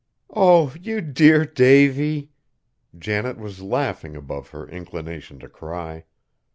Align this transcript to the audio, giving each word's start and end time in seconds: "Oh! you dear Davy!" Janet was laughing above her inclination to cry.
"Oh! 0.35 0.73
you 0.81 0.99
dear 0.99 1.45
Davy!" 1.45 2.31
Janet 2.97 3.37
was 3.37 3.61
laughing 3.61 4.15
above 4.15 4.49
her 4.49 4.67
inclination 4.67 5.37
to 5.37 5.47
cry. 5.47 6.05